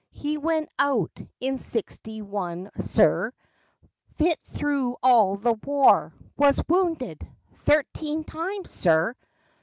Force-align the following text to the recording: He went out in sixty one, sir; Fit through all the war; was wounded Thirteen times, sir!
He 0.13 0.39
went 0.39 0.67
out 0.79 1.15
in 1.39 1.59
sixty 1.59 2.23
one, 2.23 2.71
sir; 2.79 3.33
Fit 4.15 4.39
through 4.47 4.97
all 5.03 5.35
the 5.35 5.53
war; 5.63 6.11
was 6.35 6.59
wounded 6.67 7.27
Thirteen 7.53 8.23
times, 8.23 8.71
sir! 8.71 9.15